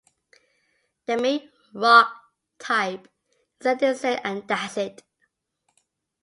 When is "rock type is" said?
1.75-3.67